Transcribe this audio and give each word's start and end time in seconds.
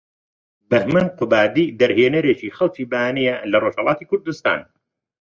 بەهمەن 0.69 1.07
قوبادی 1.19 1.73
دەرهێنەرێکی 1.79 2.53
خەڵکی 2.57 2.89
بانەیە 2.91 3.35
لە 3.51 3.57
رۆژهەڵاتی 3.63 4.07
کوردوستان 4.09 4.61